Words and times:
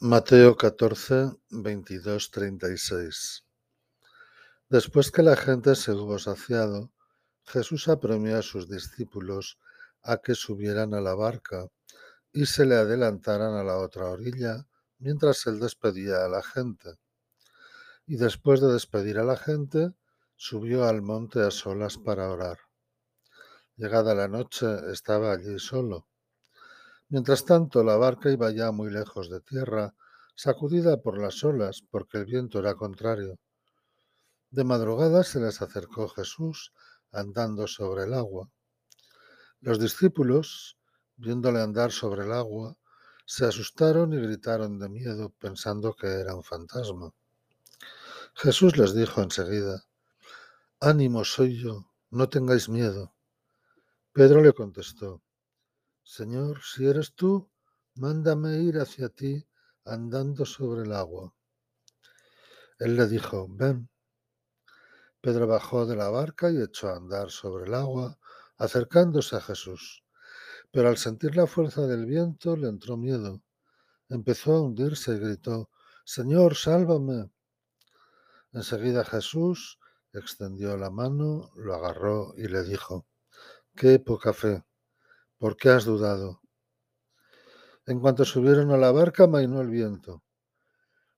Mateo 0.00 0.56
14, 0.56 1.32
22, 1.50 2.30
36 2.30 3.44
Después 4.68 5.10
que 5.10 5.24
la 5.24 5.34
gente 5.34 5.74
se 5.74 5.90
hubo 5.90 6.20
saciado, 6.20 6.92
Jesús 7.44 7.88
apremió 7.88 8.38
a 8.38 8.42
sus 8.42 8.68
discípulos 8.68 9.58
a 10.04 10.18
que 10.18 10.36
subieran 10.36 10.94
a 10.94 11.00
la 11.00 11.16
barca 11.16 11.66
y 12.32 12.46
se 12.46 12.64
le 12.64 12.76
adelantaran 12.76 13.54
a 13.54 13.64
la 13.64 13.78
otra 13.78 14.04
orilla 14.04 14.68
mientras 15.00 15.44
él 15.48 15.58
despedía 15.58 16.24
a 16.24 16.28
la 16.28 16.44
gente. 16.44 16.94
Y 18.06 18.18
después 18.18 18.60
de 18.60 18.72
despedir 18.72 19.18
a 19.18 19.24
la 19.24 19.36
gente, 19.36 19.94
subió 20.36 20.84
al 20.84 21.02
monte 21.02 21.40
a 21.40 21.50
solas 21.50 21.98
para 21.98 22.30
orar. 22.30 22.58
Llegada 23.74 24.14
la 24.14 24.28
noche, 24.28 24.64
estaba 24.92 25.32
allí 25.32 25.58
solo. 25.58 26.06
Mientras 27.10 27.44
tanto, 27.44 27.82
la 27.82 27.96
barca 27.96 28.30
iba 28.30 28.50
ya 28.50 28.70
muy 28.70 28.90
lejos 28.90 29.30
de 29.30 29.40
tierra, 29.40 29.94
sacudida 30.34 31.00
por 31.00 31.18
las 31.18 31.42
olas, 31.42 31.82
porque 31.90 32.18
el 32.18 32.26
viento 32.26 32.58
era 32.58 32.74
contrario. 32.74 33.38
De 34.50 34.64
madrugada 34.64 35.24
se 35.24 35.40
les 35.40 35.60
acercó 35.62 36.08
Jesús 36.08 36.72
andando 37.10 37.66
sobre 37.66 38.04
el 38.04 38.14
agua. 38.14 38.50
Los 39.60 39.80
discípulos, 39.80 40.78
viéndole 41.16 41.60
andar 41.60 41.92
sobre 41.92 42.24
el 42.24 42.32
agua, 42.32 42.76
se 43.24 43.46
asustaron 43.46 44.12
y 44.12 44.20
gritaron 44.20 44.78
de 44.78 44.88
miedo, 44.88 45.32
pensando 45.38 45.94
que 45.94 46.06
era 46.06 46.34
un 46.34 46.44
fantasma. 46.44 47.12
Jesús 48.34 48.76
les 48.76 48.94
dijo 48.94 49.20
enseguida, 49.22 49.84
Ánimo 50.80 51.24
soy 51.24 51.60
yo, 51.60 51.90
no 52.10 52.28
tengáis 52.28 52.68
miedo. 52.68 53.12
Pedro 54.12 54.40
le 54.42 54.52
contestó, 54.52 55.22
Señor, 56.10 56.62
si 56.62 56.86
eres 56.86 57.12
tú, 57.14 57.50
mándame 57.94 58.62
ir 58.62 58.78
hacia 58.78 59.10
ti 59.10 59.46
andando 59.84 60.46
sobre 60.46 60.84
el 60.84 60.94
agua. 60.94 61.34
Él 62.78 62.96
le 62.96 63.06
dijo, 63.06 63.46
ven. 63.50 63.90
Pedro 65.20 65.46
bajó 65.46 65.84
de 65.84 65.96
la 65.96 66.08
barca 66.08 66.50
y 66.50 66.62
echó 66.62 66.88
a 66.88 66.96
andar 66.96 67.30
sobre 67.30 67.66
el 67.66 67.74
agua, 67.74 68.18
acercándose 68.56 69.36
a 69.36 69.42
Jesús. 69.42 70.02
Pero 70.72 70.88
al 70.88 70.96
sentir 70.96 71.36
la 71.36 71.46
fuerza 71.46 71.86
del 71.86 72.06
viento 72.06 72.56
le 72.56 72.68
entró 72.68 72.96
miedo. 72.96 73.42
Empezó 74.08 74.54
a 74.54 74.62
hundirse 74.62 75.12
y 75.12 75.18
gritó, 75.18 75.68
Señor, 76.06 76.56
sálvame. 76.56 77.30
Enseguida 78.54 79.04
Jesús 79.04 79.78
extendió 80.14 80.74
la 80.78 80.88
mano, 80.88 81.50
lo 81.54 81.74
agarró 81.74 82.32
y 82.38 82.48
le 82.48 82.62
dijo, 82.62 83.06
Qué 83.76 83.98
poca 83.98 84.32
fe. 84.32 84.64
¿Por 85.38 85.56
qué 85.56 85.68
has 85.68 85.84
dudado? 85.84 86.40
En 87.86 88.00
cuanto 88.00 88.24
subieron 88.24 88.72
a 88.72 88.76
la 88.76 88.90
barca, 88.90 89.28
mainó 89.28 89.60
el 89.60 89.68
viento. 89.68 90.24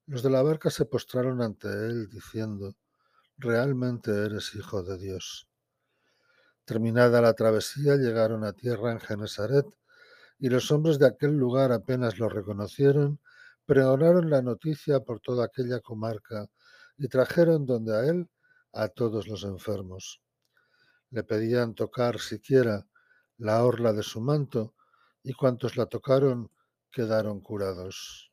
Los 0.04 0.22
de 0.22 0.28
la 0.28 0.42
barca 0.42 0.68
se 0.68 0.84
postraron 0.84 1.40
ante 1.40 1.68
él, 1.68 2.10
diciendo, 2.10 2.76
Realmente 3.38 4.10
eres 4.10 4.54
hijo 4.54 4.82
de 4.82 4.98
Dios. 4.98 5.48
Terminada 6.66 7.22
la 7.22 7.32
travesía, 7.32 7.96
llegaron 7.96 8.44
a 8.44 8.52
tierra 8.52 8.92
en 8.92 9.00
Genesaret, 9.00 9.64
y 10.38 10.50
los 10.50 10.70
hombres 10.70 10.98
de 10.98 11.06
aquel 11.06 11.38
lugar 11.38 11.72
apenas 11.72 12.18
lo 12.18 12.28
reconocieron, 12.28 13.20
pregonaron 13.64 14.28
la 14.28 14.42
noticia 14.42 15.00
por 15.00 15.20
toda 15.20 15.46
aquella 15.46 15.80
comarca 15.80 16.46
y 16.98 17.08
trajeron 17.08 17.64
donde 17.64 17.96
a 17.96 18.04
él 18.04 18.28
a 18.74 18.88
todos 18.88 19.28
los 19.28 19.44
enfermos. 19.44 20.20
Le 21.08 21.24
pedían 21.24 21.74
tocar 21.74 22.20
siquiera 22.20 22.86
la 23.40 23.64
orla 23.64 23.94
de 23.94 24.02
su 24.02 24.20
manto, 24.20 24.74
y 25.22 25.32
cuantos 25.32 25.76
la 25.78 25.86
tocaron 25.86 26.50
quedaron 26.92 27.40
curados. 27.40 28.29